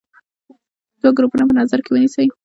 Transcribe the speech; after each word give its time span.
دوه 1.01 1.11
ګروپونه 1.17 1.43
په 1.47 1.53
نظر 1.61 1.79
کې 1.83 1.89
ونیسئ. 1.91 2.27